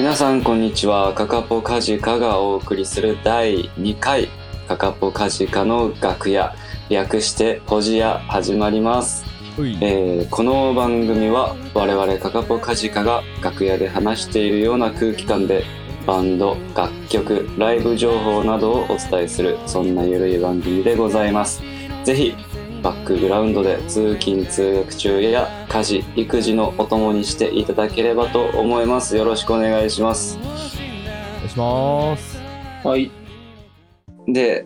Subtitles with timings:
[0.00, 1.12] 皆さんこんにちは。
[1.12, 4.30] カカポカジカがお送りする第2回
[4.66, 6.56] カカポカジカの楽屋。
[6.88, 9.26] 略してポジ屋始まります、
[9.58, 15.64] えーこの番組は我々カカポカジカが楽屋で話しているような空気感で
[16.06, 21.62] バンド楽曲ライブ情報などをお伝えするそんなゆるい番組でございます。
[22.04, 22.34] ぜひ
[22.82, 29.16] バックグラウンドで通勤通学中や家事育児のお供にしていただければと思います。
[29.16, 30.38] よろしくお願いします。
[30.38, 30.56] お願
[31.44, 32.40] いします。
[32.84, 33.10] はい。
[34.26, 34.64] で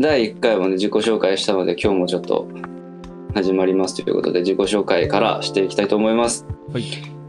[0.00, 2.48] 第1回もね自己紹介したので今日もちょっと
[3.34, 6.84] 始まりますということで自己紹介からしていきたいと思います、はい。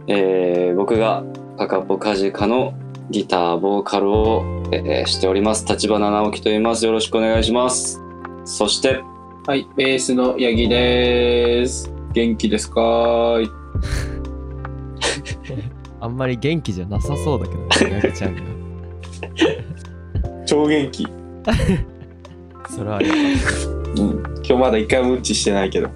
[0.08, 1.24] えー僕が
[1.58, 2.74] カカポカジカの
[3.10, 5.66] ギターボーカルを、えーしております。
[5.66, 6.86] 立花直樹と言います。
[6.86, 8.02] よろしくお願いします。
[8.46, 9.02] そして
[9.48, 11.90] はい、ベースのヤギです。
[12.14, 12.82] 元気ですか？
[12.82, 13.50] ー い
[16.02, 17.54] あんまり元気じゃなさそうだけ
[17.86, 18.42] どねヤギちゃんが
[20.46, 21.08] 超元気。
[22.70, 23.18] それはよかっ
[23.98, 24.24] うん。
[24.36, 25.88] 今日まだ一回もうんちしてないけど。
[25.88, 25.94] た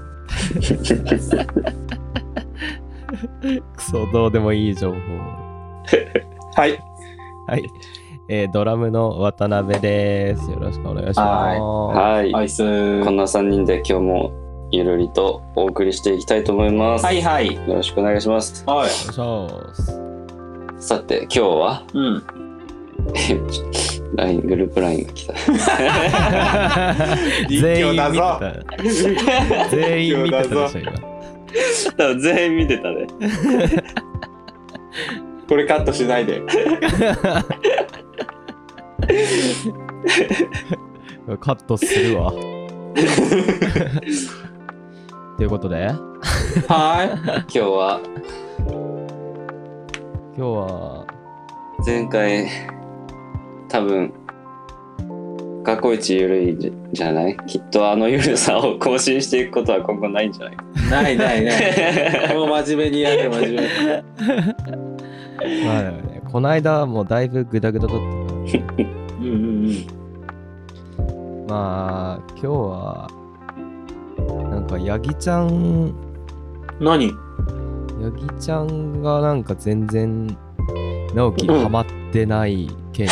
[3.75, 4.97] クソどうでもいい情報
[6.55, 6.79] はい。
[7.47, 7.63] はい
[8.33, 11.59] えードラムの渡辺ですよろしくお願いします
[11.97, 13.03] はい、アイスー。
[13.03, 14.31] こんな3人で今日も
[14.71, 17.53] ゆるりとお送りしていきたいと思います、はいはい。
[17.53, 18.89] よろしくお願いしますはい。
[20.81, 21.83] さて今日は？
[21.93, 22.23] うん。
[24.15, 25.33] LINE グループ LINE が来た
[27.49, 28.39] 全員見てだぞ。
[28.39, 28.53] た
[29.71, 30.93] 全員見てたでしょ今
[31.97, 33.07] 多分全員見てたね
[35.49, 36.41] これカットしないで。
[41.39, 42.31] カットするわ
[45.37, 45.87] ということで
[46.67, 47.09] は
[47.47, 47.99] 今日は
[50.35, 51.05] 今日は
[51.85, 52.47] 前回
[53.69, 54.13] 多分
[55.63, 57.37] 過去一ゆるいじじゃない？
[57.47, 60.51] きっとあのゆるさを更新していくことは今後ないんじゃな
[61.09, 61.15] い？
[61.15, 61.17] い。
[61.17, 62.33] ないないない。
[62.35, 63.67] もう真面目にやる、真面目に。
[65.65, 68.03] まあでもねこの間もうだいぶグダグダだった
[71.51, 73.09] まあ今日は
[74.49, 75.93] なんかヤギちゃんうん。
[76.79, 77.11] 何？
[78.01, 80.27] ヤギちゃんがなんか全然
[81.13, 83.07] 直樹にハマってない件、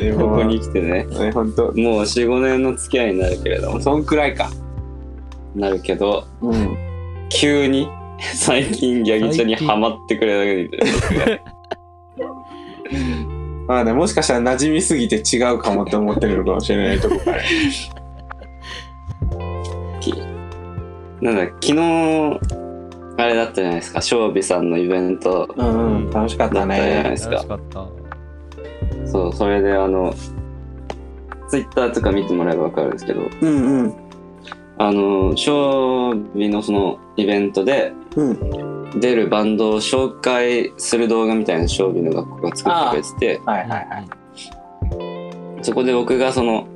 [0.00, 1.64] で ここに来てねね、ほんと。
[1.64, 4.50] もう45年の付き合いになるけれどもそんくらいか。
[5.56, 6.76] なるけどうん。
[7.28, 7.88] 急に
[8.20, 11.42] 最近ギャギちゃんにハマってくれただけで
[13.66, 17.42] まあね、もしかしたら馴染みすぎて違うかもって思ってるのかもしれないとこから。
[21.20, 22.40] なんだ昨日
[23.16, 27.16] あれだったじゃないですか庄美さんのイベントうんうん、楽しかっただったじゃないねで。
[27.16, 27.88] すか楽しかった
[29.10, 30.12] そうそれであの
[31.48, 33.94] ツイッターとか見てもらえば分かるんですけどうんうん。
[34.76, 38.73] あの庄美のそのイベントでうん。
[39.00, 44.00] 出るバンドを紹介する動画みたいな庄美の学校が作ってくれててはいはいは
[45.60, 45.64] い。
[45.64, 46.68] そこで僕がその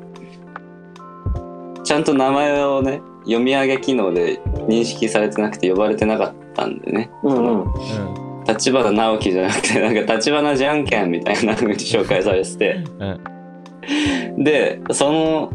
[1.85, 7.63] ちゃんと名前をね読み上げ機能で認識されてなくて呼ばれてなかったんでねうんうん。
[7.63, 15.53] うん立花直樹じゃなくてなんか立花じゃんけんみたいな風に紹介されててうんでその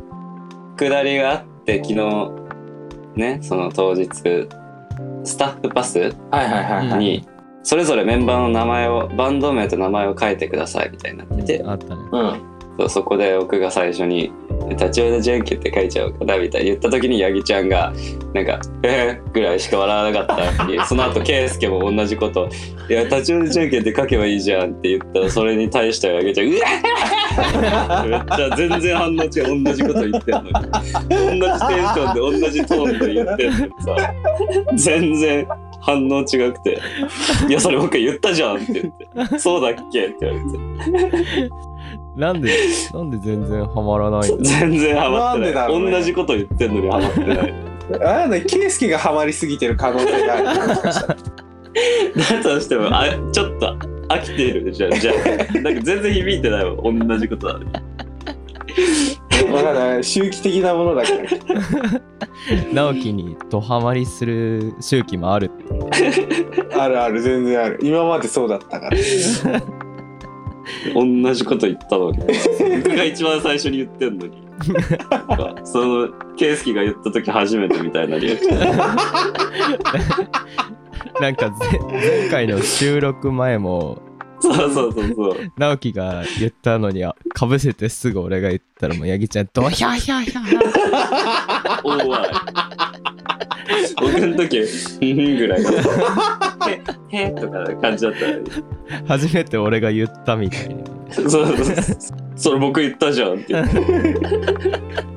[0.77, 2.31] くだりがあって昨日
[3.15, 4.47] ねその当日
[5.23, 6.13] スタッフパス。
[6.97, 7.27] に
[7.63, 12.41] それぞれメンバーの名前をバンド名と名前を書いてくださいみたいになっててあったねうん。
[12.77, 14.31] そうそこで僕が最初に
[14.69, 17.93] 「立ち寄りじゃんけんって書いちゃおうかな」みたいに言った時に八木ちゃんが
[18.33, 22.49] なんか「えー」ぐらいしか笑わなかったのに その後圭佑も同じこと
[22.89, 29.25] 「いや立ち寄りじゃんけんって書けばいいじゃん」って言ったらそれに対しては八木ちゃん「うわっ!」めっちゃ全然反応違
[29.59, 34.13] う同じこと言ってんのに同じテンションで同じトーンで言ってんのにさ
[34.75, 35.47] 全然
[35.81, 36.79] 反応違くて
[37.49, 38.91] 「いやそれ僕言ったじゃん」って言
[39.25, 41.63] って「そうだっけ?」って言われて。
[42.15, 42.51] なんで
[42.93, 47.53] なんで全然ハマらないんだ 全然ハマってないなんでだろうね同じこと言ってんのにハマってない
[48.01, 50.67] あれね、ケイスケがハマりすぎてる可能性がある。
[50.67, 51.17] もしかしたら。
[52.37, 53.75] だとしてもあちょっと
[54.07, 57.71] 飽きてるじゃんじゃあなんか全然響いてないわ同じことなのに
[59.51, 60.03] わかんない。
[60.03, 62.01] 周期的なものだから。
[62.73, 65.51] 直樹にドハマりする周期もある
[66.77, 67.79] あるある、全然ある。
[67.81, 68.97] 今までそうだったから。
[70.93, 72.19] 同じこと言ったのに。
[72.83, 74.43] 僕が一番最初に言ってんのに。
[75.63, 78.59] その圭介が言った時初めてみたいなリアクション。
[81.21, 81.55] なんかぜ
[81.91, 84.01] 前回の収録前も
[84.43, 85.51] そうそうそうそう。
[85.57, 87.03] 直樹が言ったのに
[87.33, 92.29] かぶせてすぐ俺が言ったらもうヤギちゃんドヒャーヒャーヒャーおーわい。
[94.01, 95.61] 僕の時、ふんぐらい。
[97.11, 99.07] へ、へとか感じだった。
[99.07, 102.22] 初めて俺が言ったみたいなそうそうそう。
[102.35, 103.79] それ僕言ったじゃんって言って。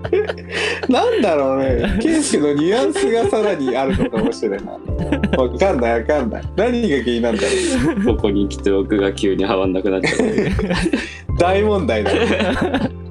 [0.89, 1.99] なんだろうね。
[2.01, 4.61] ケイスケのニュアンスがさらにあるのかもしれない。
[5.37, 6.43] わかんないわかんない。
[6.57, 7.47] 何が気になるんだ
[8.05, 8.17] ろう。
[8.17, 11.35] ここに来て僕が急にはまんなくなっちゃった。
[11.39, 12.27] 大問題だよ。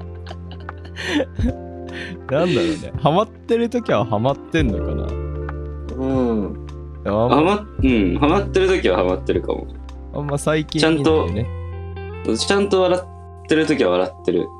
[2.30, 6.66] なんだろうねハマってる時はハマってんのかなうん。
[7.04, 9.66] でもあんまはま、うん、ハマってる時はハマってるかも。
[10.14, 13.00] あんま最近ちゃんと見ないよねちゃんと笑
[13.46, 14.48] ってる時は笑ってる。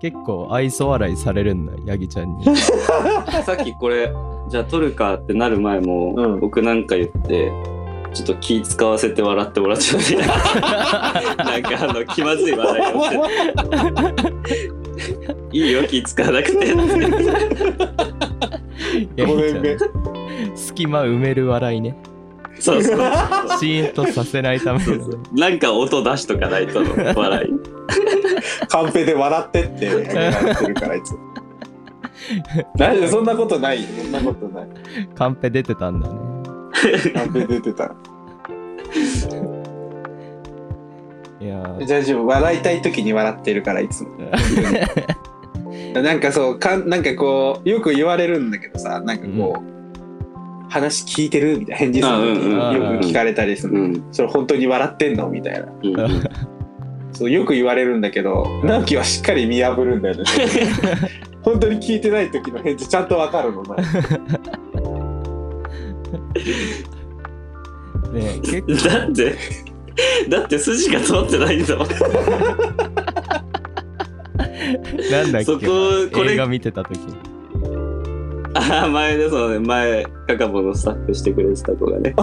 [0.00, 2.44] 結構愛想笑いされるんだヤギちゃんに
[3.44, 4.12] さっきこれ、
[4.48, 7.52] じゃあ撮るかってなる前も、うん僕なんか言って、
[8.12, 10.16] ちょっと気使わせて笑ってもらっちゃって。
[10.18, 10.26] な
[11.58, 13.16] んかあの、気まずい笑いをして。
[15.52, 16.66] いいよ、気使わなくて。
[19.16, 19.74] ヤごめんギちゃね。
[19.74, 19.78] ん
[20.56, 21.96] 隙間埋める笑いね
[22.58, 22.98] そうそう。
[23.58, 27.50] シーンとさせないためのそうそうなんか音出しとかないとの笑い。
[28.68, 31.18] カンペで笑ってってやられてるから、いつも。
[32.76, 33.82] なんでそんなことない？
[33.82, 34.68] そんなことない。
[35.14, 36.14] カンペ出てたんだね
[37.14, 37.84] カンペ出てた。
[41.40, 42.26] いやー大丈夫。
[42.26, 44.10] 笑いたい時に笑ってるから、いつも。
[46.00, 49.62] なんかそうかんなんかこうよく言われるんだけどさなんかこう、
[50.72, 54.04] 話聞いてるみたいな返事するよく聞かれたりする、うん。
[54.10, 55.28] それ本当に笑ってんの？
[55.28, 55.66] みたいな。
[55.82, 56.22] うんうん。
[57.12, 60.24] そうよく言われるんだけど直樹はしっかり見破るんだよね。
[61.44, 63.76] 本当に聞いてない時の返事ちゃんとわかるのな
[68.12, 68.74] ね結構。
[68.88, 69.36] だって、
[70.30, 71.88] だって筋が通ってないんだもん。
[75.10, 75.44] なんだっけ？
[75.44, 75.66] そこ
[76.12, 76.98] これ映画見てた時
[78.70, 82.14] ああ、前でそのね、前、カカボのスタッフしてくれてた子がね。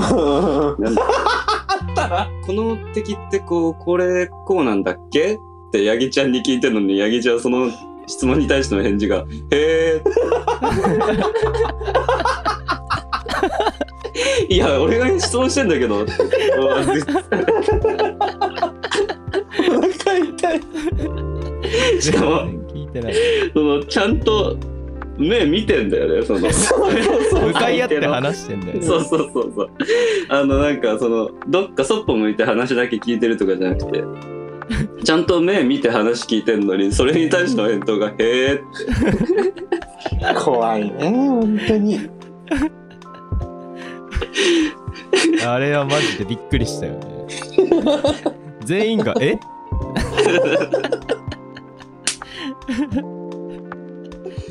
[0.79, 2.29] なんだ？
[2.45, 5.33] この敵ってこう、これこうなんだっけ？
[5.35, 5.37] っ
[5.71, 7.69] てヤギちゃんに聞いてるのに、ヤギちゃんはその
[8.07, 10.01] 質問に対しての返事が、へえ。
[14.49, 16.05] いや、俺が質問してんだけど。
[16.57, 16.81] お腹
[20.17, 20.61] 痛い
[22.01, 23.13] しかも、聞いてない
[23.53, 24.57] その、ちゃんと
[25.19, 26.39] 目見てんだよね、その。
[26.49, 28.81] 向かい合って話してんだよね。
[28.81, 29.69] そうそうそうそう。
[30.29, 34.03] あのなんかそのどっかそっぽ向いて話だけ聞いてるとかじゃなくて、
[35.03, 38.63] ちゃんと目見て話聞いてんのにそれに対しての返答が「へえ」って。
[40.43, 41.99] 怖いね本当に。
[45.45, 47.27] あれはマジでびっくりしたよね。
[48.63, 49.37] 全員が「え？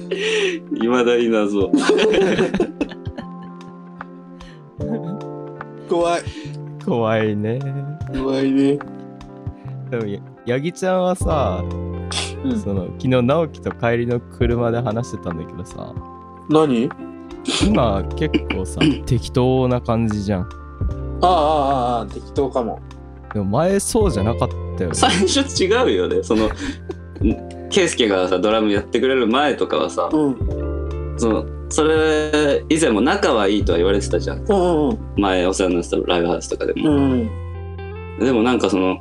[0.82, 1.70] いまだに謎。
[5.88, 6.22] 怖い。
[6.84, 7.58] 怖いね。
[8.12, 8.78] 怖いね。
[9.90, 11.62] でもやヤギちゃんはさ、
[12.44, 12.58] うん。
[12.58, 15.92] その昨日直樹と帰りの車で話してたんだけどさ。
[16.48, 16.88] 何？
[17.66, 20.48] 今結構さ 適当な感じじゃん。
[21.20, 22.80] ああああああ適当かも。
[23.32, 24.94] でも前そうじゃなかったよね。
[24.94, 26.22] 最初違うよね。
[26.22, 26.48] その
[27.68, 34.44] んケイスケがさドラムやってくれる前とかはさ、うんそのそれ以前も仲はいいとは言われてたじゃん。
[34.44, 36.90] うんうん前お世話になってたライブハウスとかでも。
[36.90, 37.48] うん
[38.18, 38.98] でもなんかその、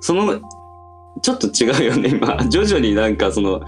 [0.00, 0.40] その、
[1.22, 2.48] ちょっと違うよね、今。
[2.48, 3.60] 徐々になんかその、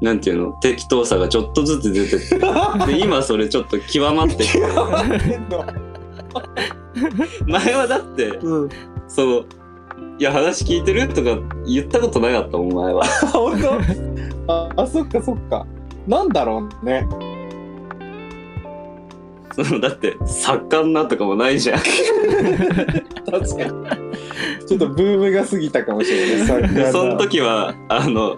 [0.00, 2.38] なんていうの、適当さがちょっとずつ出てって。
[2.86, 4.60] で、今それちょっと極まってきて。
[7.46, 8.68] 前はだって、うん
[9.08, 9.44] その、
[10.18, 11.08] いや、話聞いてる？
[11.08, 13.04] とか言ったことなかったもん、前は。
[13.32, 13.60] 本
[14.46, 14.52] 当？
[14.52, 15.66] ああそっかそっか。
[16.06, 17.06] なんだろうね。
[19.52, 21.78] その、だって、盛んなとかもないじゃん。
[23.30, 23.70] 確かに。
[24.66, 26.74] ちょっとブームが過ぎたかもしれない。
[26.74, 28.36] で、はその時は、あの、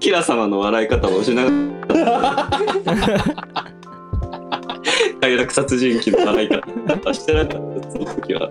[0.00, 1.50] キラ様の笑い方をしなが
[1.94, 2.50] ら、
[5.20, 8.50] 快楽殺人鬼の笑い方してなかった、その時は。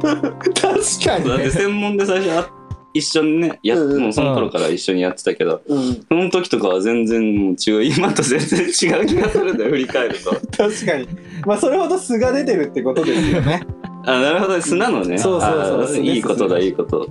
[0.00, 1.28] 確かに。
[1.28, 2.50] だってね専門で最初あ
[2.94, 4.02] 一緒にねや、うんうん。
[4.02, 5.94] もうその頃から一緒にやってたけど、うん。
[6.08, 10.30] その時とかは全然もう違う今と全然違う気がするんだよ振り返ると。
[10.56, 11.08] 確かに。
[11.46, 13.66] まあそれほど素が出てるってことですよね。
[14.04, 15.18] あなるほど素なのね。
[15.18, 15.82] そうそうそう。
[15.82, 17.08] あ素ですいいことだいいこと。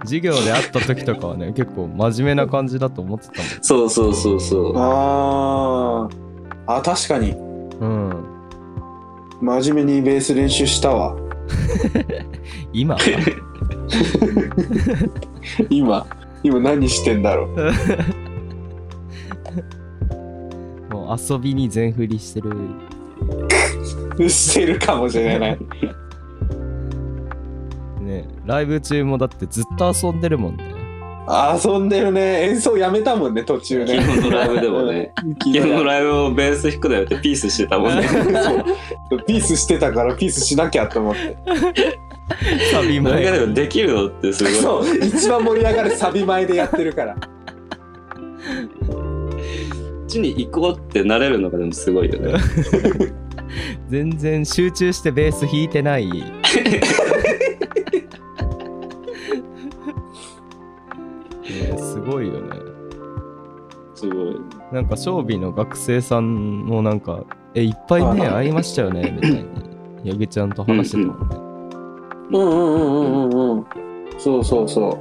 [0.00, 4.72] 授業で会った時とかはね結構真面目な感じだと思ってたもんそうそうそうそう。
[4.76, 6.08] あ
[6.66, 7.32] ああ確かに。
[7.80, 8.35] うん
[9.40, 11.16] 真面目にベース練習したわ。
[12.72, 12.96] 今？
[15.70, 16.06] 今。
[16.42, 17.48] 今何してんだろ
[20.90, 22.50] もう遊びに全振りしてる。
[24.18, 25.58] うしてるかもしれない。
[28.00, 30.75] ねライブ中もだってずっと遊んでるもんね
[31.28, 32.44] 遊んでるね。
[32.44, 35.12] 演奏やめたもんね途中ね昨日のライブでもね。
[35.16, 38.08] 昨昨日のライブをベース弾くだよってピースしてたもんね。
[38.08, 39.24] そう。
[39.24, 41.36] ピースしてたからピースしなきゃと思って。
[42.72, 44.52] サビ何前がでもできるのってすごい。
[44.54, 44.84] そう。
[45.04, 47.14] 一番盛り上がるサビ前でやってるから。
[47.14, 47.20] こ
[50.04, 52.34] っちに行こうってなれるのがでもすごいよね。
[53.88, 56.08] 全然集中してベース弾いてない
[64.76, 67.24] なんか正美の学生さんもなんか
[67.56, 68.46] 「えいっぱいねはい。
[68.46, 69.46] 会いましたよね」 みたいに
[70.04, 71.36] ヤギちゃんと話してたもんね、
[72.32, 72.48] うんうん。
[72.48, 73.64] うんうんうんうん
[74.18, 74.98] そうそうそ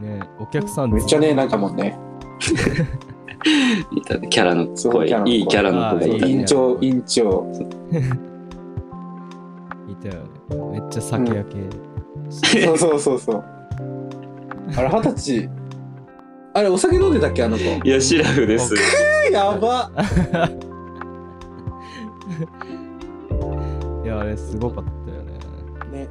[0.00, 1.98] ねお客さんうめっちゃねなんかもんね。
[3.90, 5.34] いたねキャラのそう声キャラの声。
[5.34, 6.28] いいキャラの声あーいいね。
[6.28, 7.46] 院長院長。
[9.90, 10.78] いたよね。
[10.78, 11.56] めっちゃ酒焼け、
[12.30, 13.44] そうそうそうそう。
[14.76, 15.50] あれ二十歳
[16.56, 17.64] あれお酒飲んでたっけあの子？
[17.84, 18.72] いやシラフです。
[19.30, 19.90] やば。
[24.02, 26.06] いやあれすごかったよね。
[26.06, 26.08] ね。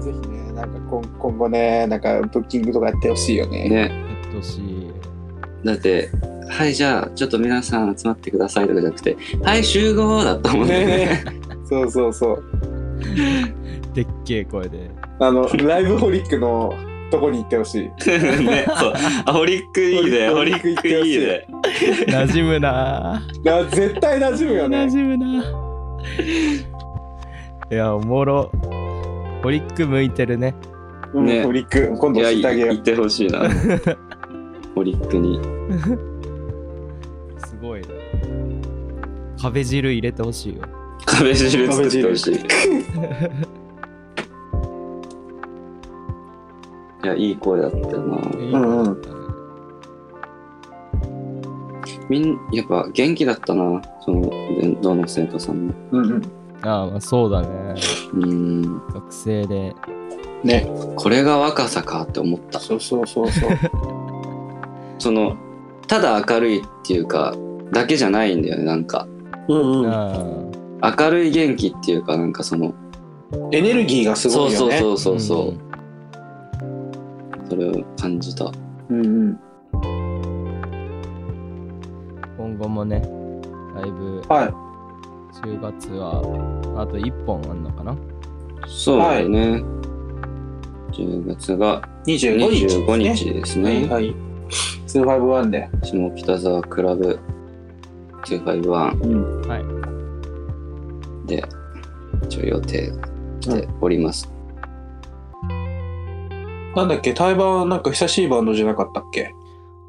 [0.00, 3.68] ぜひねなんか今今後ねなんかブッキングとかやってほしいよね。
[3.68, 3.76] ね。
[3.82, 3.90] やっ
[4.32, 4.92] てほしい。
[5.64, 6.10] だって
[6.48, 10.86] はいじゃあちょっと皆さん集まってくださいとかじゃなくてはい集合だったもんね。
[10.86, 11.24] ねね。
[11.64, 12.42] そうそうそう。
[13.94, 14.90] でっけえ声で。
[15.20, 16.74] あのライブホリックの
[17.10, 17.82] とこに行ってほしい。
[18.44, 18.92] ねそう。
[19.24, 20.28] あホリックいいね。
[20.28, 21.46] ホホリリックいいいね。
[22.06, 23.22] 馴染むな。
[23.44, 25.44] な絶対馴染むよ馴ね染むな。
[27.70, 28.50] いやおもろ。
[29.42, 30.54] ホリック向いてるね。
[31.14, 31.44] うんね。
[31.44, 33.40] ホリック今度いやい教えてあげよ行ってほしいな。
[34.74, 35.40] ホリックに。
[37.46, 37.86] すごいね
[39.40, 40.62] 壁汁入れてほしいよ。
[41.06, 42.38] 壁汁作ってほしい
[47.04, 49.02] いやいい声だったよなうんうん。
[52.08, 54.30] みんやっぱ元気だったなその
[54.80, 55.74] どの生徒さんも。
[55.92, 56.22] う、うんうん、
[56.62, 57.74] ああまあそうだね。
[58.14, 58.62] うん。
[58.88, 59.74] 学生で。
[60.42, 60.68] ね。
[60.96, 62.58] これが若さかって思った。
[62.58, 63.50] そうそうそうそう。
[64.98, 65.36] その
[65.86, 67.34] ただ明るいっていうか
[67.72, 69.06] だけじゃないんだよねなんか。
[69.48, 69.90] うんうん。
[70.80, 72.74] あ明るい元気っていうかなんかその。
[73.52, 75.20] エネルギーがすそうそうごいよねそうそう。
[75.20, 75.67] そう、ん
[77.48, 78.50] それを感じた
[78.90, 79.40] うんうん。
[82.36, 83.00] 今後もね
[83.74, 84.54] ライブはい。
[85.42, 86.20] 10月は
[86.76, 87.96] あと1本あんのかな？
[88.66, 89.62] そうだよね、
[90.92, 92.64] 10月が25日。
[92.64, 93.70] ですね25日ですね。
[93.70, 94.14] はいはい。
[94.86, 95.68] 251で。
[95.82, 97.18] 下北沢クラブ。
[98.24, 99.40] 251うん。
[99.42, 99.64] はい。
[101.28, 101.44] で
[102.24, 102.92] 一応予定
[103.40, 104.28] しております、
[106.78, 107.12] なんだっけ？
[107.14, 109.34] 対バンなんか久しいバンドじゃなかったっけ？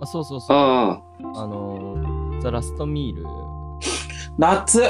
[0.01, 0.57] あそうそうそう。
[0.57, 1.01] あ
[1.35, 1.47] あ。
[1.47, 3.25] のーザ・ラストミール。
[4.37, 4.81] 夏。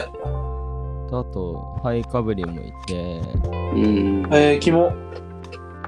[1.09, 3.21] とあとハイカブリもいて。
[3.23, 3.27] あ
[3.73, 4.27] うん。
[4.31, 4.91] えー、キモ。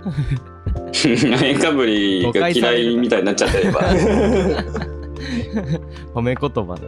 [1.30, 3.80] ナイかぶりが嫌いみたいになっちゃったよ今。
[6.16, 6.88] 褒め言葉だね。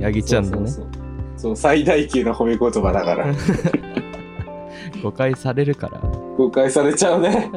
[0.00, 0.68] ヤギちゃんのね。
[0.68, 1.02] そうそうそう
[1.38, 1.56] そう。
[1.56, 3.26] 最大級の褒め言葉だから。
[5.02, 6.00] 誤解されるから。
[6.36, 7.50] 誤解されちゃうねね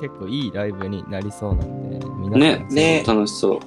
[0.00, 3.60] 結構いいライブになりそうなんで皆さんねね楽しそう。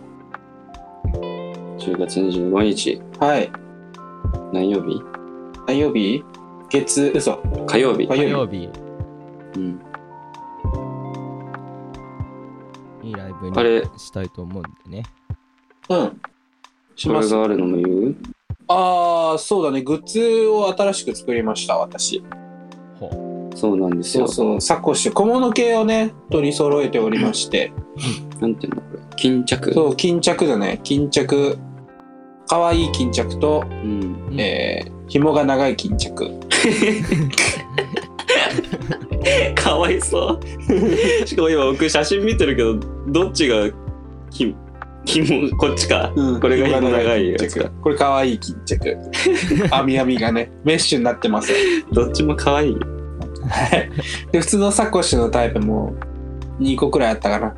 [1.80, 3.02] 10月25日。
[3.20, 3.52] はい。
[4.54, 5.02] 何曜日？
[5.68, 6.24] 何曜日？
[6.70, 7.38] 月嘘。
[7.66, 8.06] 火曜日。
[8.06, 8.70] 火火曜日。
[9.56, 9.82] うん、
[13.02, 15.04] いいライブあれにしたいと思うんでね。
[15.90, 16.22] うん。
[16.96, 18.16] しますこれがあるのも言う？
[18.68, 19.82] ああそうだね。
[19.82, 22.20] グッズを新しく作りました私。
[22.20, 22.26] ほ
[23.60, 24.28] そうなんですよ。
[24.28, 24.62] そうそう。
[24.62, 25.13] サコッシュ。
[25.13, 27.74] 小物系をね取り揃えておりまして。
[28.39, 29.00] なんていうのこれ？
[29.18, 29.74] 巾着？
[29.74, 30.80] そう巾着だね。
[30.84, 31.58] 巾着。
[32.48, 34.28] かわいい巾着と、うん。
[34.32, 36.32] うんえー、紐が長い巾着。
[39.56, 40.46] かわいそう。
[41.28, 43.70] しかも今僕写真見てるけどどっちが
[44.32, 44.56] ひ
[45.06, 46.39] 紐こっちか、うん。
[46.39, 47.70] これが紐長いやつか。
[47.84, 48.98] これかわいい巾着。
[49.72, 51.51] 網網がねメッシュになってます。
[51.92, 52.99] どっちも可愛いはい
[54.31, 55.93] で普通のサコッシュのタイプも
[56.60, 57.55] 2個くらいあったかな。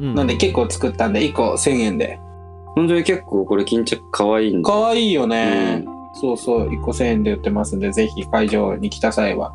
[0.00, 0.14] うん。
[0.14, 2.18] なんで結構作ったんで1個1000円で。
[2.74, 4.68] 本当に結構これ巾着可愛いんだ。
[4.68, 5.94] かわいいよね、うん。
[6.20, 9.54] そうそう1個1000円で売ってますんでぜひ会場に来た際は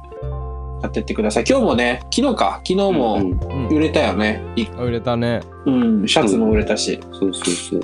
[0.81, 1.43] 買ってってください。
[1.47, 2.61] 今日もね昨日か。
[2.65, 3.75] 昨日もうんうん。
[3.75, 5.41] 売れたよね、いあ売れたね。
[5.65, 7.81] うん、シャツも売れたし、そうそうそう。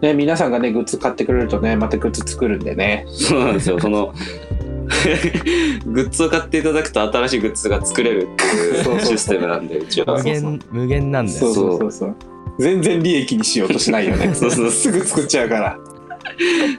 [0.00, 3.04] ね、皆さんがねグッズ買ってくれるとねまたグッズ作るんでね。
[3.08, 3.80] そうなんですよ。
[3.80, 4.14] その
[5.86, 10.22] グッズを買っていただくと新しいグッズが作れるっていそうシステムなんでうちは無。
[10.22, 11.38] 限、無限なんだよ。
[11.38, 12.16] そうそうそうそう
[12.58, 15.78] 全然利益にしようとしないよねそうそうすぐ作っちゃうから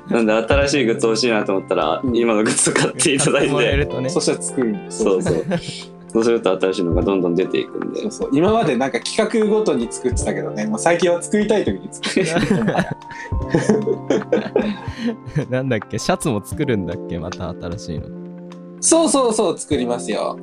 [0.10, 4.20] なんで新しいグッズ欲しいなと思ったら、うん今のグッズを買っていただいてもらえて、るとねそ。
[4.20, 5.46] したら作るそうそう。
[6.12, 8.01] そうすると新しいのがどんどん出ていくんで。
[8.01, 8.12] そう。
[8.12, 8.30] そう。
[8.34, 10.66] 今までなんか企画ごとに作ってたけどね。
[10.66, 12.30] もう最近は作りたい時に作ってる
[15.50, 16.00] なんだっけ？
[16.00, 17.20] シャツも作るんだっけ？
[17.20, 18.06] また新しいの。
[18.08, 18.10] い
[18.82, 20.38] そうそうそう作りますよ。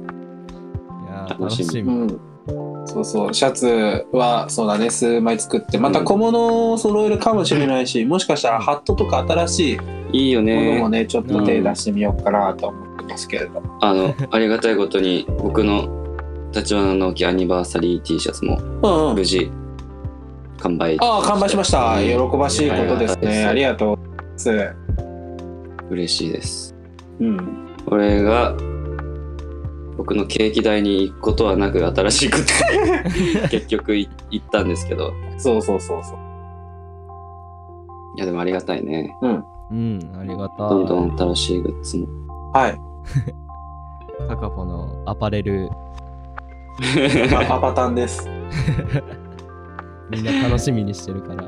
[1.09, 1.67] やー楽しみ。
[1.67, 1.93] 楽しみ。
[1.93, 2.21] うん。
[2.87, 3.35] そうそう。
[3.35, 4.89] シャツはそうだね。
[4.91, 5.79] 数枚作って。
[5.79, 9.79] また小物を揃えるかもしれないし、もしかしたらハットとか新し
[10.13, 11.01] いいいよものもね。
[11.01, 12.86] ねちょっと手出してみようかなと思
[13.17, 16.07] すけれど、あの、ありがたいことに、僕の
[16.53, 19.15] 立花直樹アニバーサリー T シャツもうんうん。
[19.17, 19.51] 無事
[20.59, 20.97] 完売。
[21.01, 21.97] ああ完売しました。
[22.03, 23.45] 喜ばしいことですね。
[23.45, 24.77] あありりがとうございます。
[25.91, 26.75] 嬉しいです。
[27.21, 27.77] うん。
[27.85, 28.57] これが
[29.97, 35.13] 僕のケーキ代に行くことはなく新しいグッズに 結局い行ったんですけど。
[35.37, 36.19] そうそうそうそう。
[38.17, 39.15] いやでもありがたいね。
[39.21, 40.69] うん、ありがたい。
[40.71, 42.07] どんどん新しいグッズも。
[42.55, 42.86] はい
[44.29, 45.71] カカポのアパレル、
[47.51, 48.29] あアパタンです。
[50.11, 51.45] みんな楽しみにしてるから。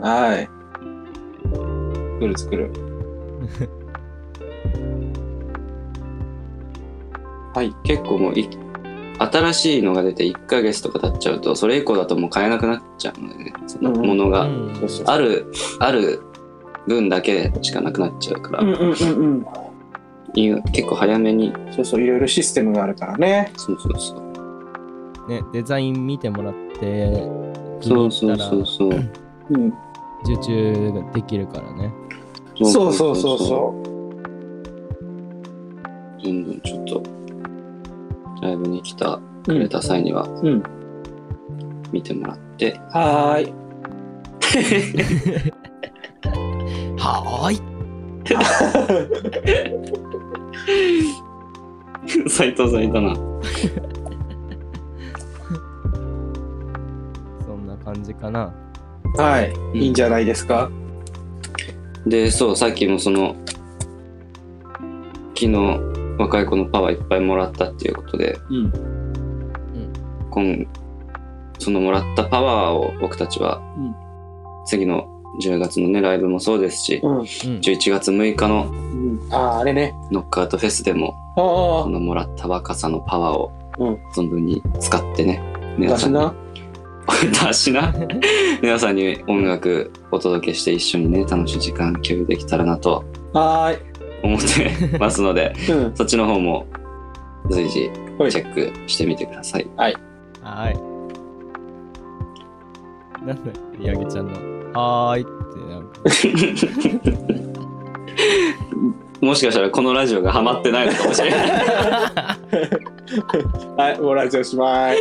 [0.00, 0.48] はい。
[2.14, 2.72] 作る作る。
[7.54, 8.48] はい結構もうい
[9.18, 13.52] 新しいのが出て1ヶ月とか経っちゃうとそれ以降だともう買えなくなっちゃうのでね。
[13.66, 14.48] そのものが、
[15.06, 15.46] ある
[15.78, 16.22] ある
[16.86, 19.46] 分だけしかなくなっちゃうから、うんうんうんうん
[20.34, 21.52] 結構早めに。
[21.70, 23.52] そうそういろいろシステムがあるからね。
[23.56, 25.28] そうそうそう。
[25.28, 27.28] ね、デザイン見てもらって、
[27.80, 28.92] 気そうそうそうそう。
[29.50, 29.72] うん。
[30.24, 31.92] 受注ができるからね。
[32.64, 33.74] そうそうそうそ
[36.22, 37.02] どんどんちょっと
[38.42, 40.62] ライブに来たうくれた際にはうん。
[41.90, 43.52] 見てもらって、はーい。
[46.98, 47.60] はーい。
[52.28, 53.14] 斉藤さんいたな。
[57.46, 58.52] そんな感じかな。
[59.16, 59.52] はい。
[59.78, 60.70] いいんじゃないですか？
[62.06, 63.36] でそうさっきもその
[65.36, 65.52] 昨日
[66.18, 68.72] 若い子のパワーいっぱいもらったっていうことでうん。
[70.30, 70.66] 今
[71.58, 73.94] そのもらったパワーを僕たちはうん。
[74.66, 75.08] 次の
[75.40, 77.12] 10月のねライブもそうですしうん。
[77.18, 77.22] うん。
[77.22, 79.94] 11月6日のうんあーあれね。
[80.10, 83.94] ノックアウトフェスでもあそあのもらった若さのパワーをうん。
[84.14, 85.42] 存分に使ってね。
[85.78, 86.18] 皆さんに。
[86.18, 86.32] だし
[87.32, 87.42] な。
[87.46, 87.94] だしな。
[88.62, 93.04] 皆さんに音楽お届けして一緒にね楽しい時間共有できたらなと。
[93.32, 93.74] は
[94.22, 95.92] 思ってますのでうん。
[95.96, 96.66] そっちの方も
[97.50, 98.32] 随時はい。
[98.32, 99.66] チェックしてみてください。
[99.76, 99.92] はー
[100.72, 100.92] い。
[103.26, 104.32] なんだ、ヤギちゃんの、
[104.74, 105.30] はーいって
[105.70, 107.42] なんか。
[109.22, 111.40] もしかしたらこのラジオがハマってないのかもしれない。
[113.78, 114.96] はいもうラジオしまい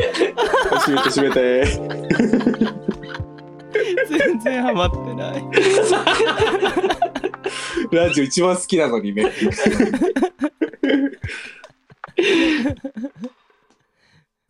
[0.85, 1.65] 閉めて閉めて
[4.09, 5.43] 全然ハマってない。
[7.91, 9.29] ラジオ一番好きなのにねも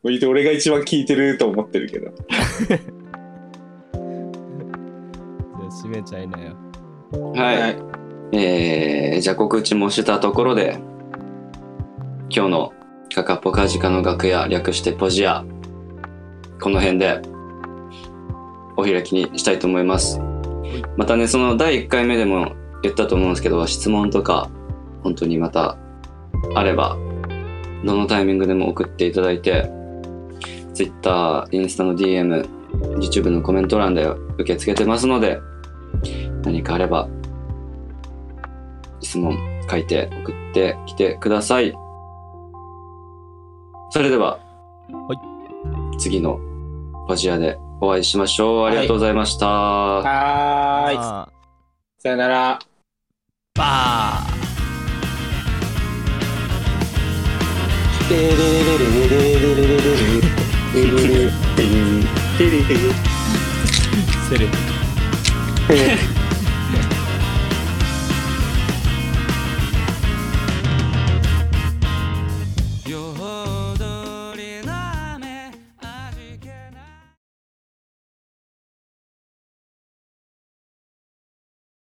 [0.03, 2.77] う言って俺が一番聞いてると思ってるけど じゃ
[5.65, 6.57] あ閉めちゃいなよ。
[7.35, 8.00] はい。
[8.33, 10.79] えー、じゃあ告知もしたところで、
[12.29, 12.73] 今日の
[13.13, 15.43] カカポカジカの楽屋、略してポジア、
[16.61, 17.21] この辺で
[18.77, 20.21] お開きにしたいと思います。
[20.95, 24.49] またね、その第1回目でも言ったと思うんですけど、質問とか、
[25.03, 25.77] 本当にまた
[26.55, 26.95] あれば、
[27.83, 29.69] どのタイミングでも送っていただいて、
[30.73, 32.47] Twitter、インスタの DM、
[32.97, 35.41] YouTube のコメント欄で受け付けてますので、
[36.43, 37.09] 何かあれば
[39.11, 39.37] 質問
[39.69, 41.73] 書いて送ってきてください。
[43.89, 44.39] それでは、
[44.89, 46.39] は次の
[47.09, 48.67] ポジアでお会いしましょう。
[48.67, 49.47] ありがとうございました。
[49.47, 51.27] はーいあ
[51.99, 54.31] さよならーバー
[58.07, 60.07] テレレレレレレレレレレ
[60.71, 61.27] レレ
[62.39, 62.95] レレレ
[64.29, 64.45] セレ
[66.15, 66.20] ブ